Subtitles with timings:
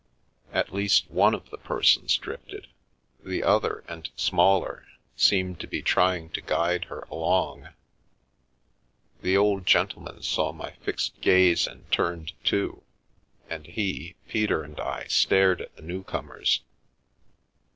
[0.51, 2.65] At least, one of the persons drifted;
[3.23, 7.69] the other and smaller, seemed to be trying to guide her along.
[9.21, 12.81] The old gentleman saw my fixed gaze and turned too,
[13.47, 16.61] and he, Peter and I stared at the newcomers.